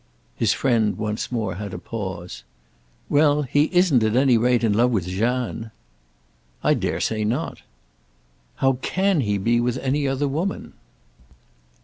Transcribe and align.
His 0.35 0.51
friend 0.51 0.97
once 0.97 1.31
more 1.31 1.57
had 1.57 1.75
a 1.75 1.77
pause. 1.77 2.43
"Well, 3.07 3.43
he 3.43 3.65
isn't 3.65 4.01
at 4.01 4.15
any 4.15 4.35
rate 4.35 4.63
in 4.63 4.73
love 4.73 4.89
with 4.89 5.05
Jeanne." 5.05 5.69
"I 6.63 6.73
dare 6.73 6.99
say 6.99 7.23
not." 7.23 7.61
"How 8.55 8.79
can 8.81 9.21
he 9.21 9.37
be 9.37 9.59
with 9.59 9.77
any 9.77 10.07
other 10.07 10.27
woman?" 10.27 10.73